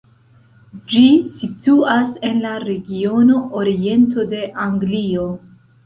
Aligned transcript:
Ĝi 0.93 1.01
situas 1.41 2.11
en 2.31 2.41
la 2.47 2.55
regiono 2.65 3.45
Oriento 3.63 4.29
de 4.37 4.45
Anglio. 4.69 5.33